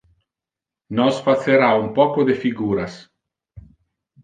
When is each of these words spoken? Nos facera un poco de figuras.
Nos 0.97 1.15
facera 1.27 1.69
un 1.83 1.89
poco 1.97 2.25
de 2.25 2.33
figuras. 2.43 2.93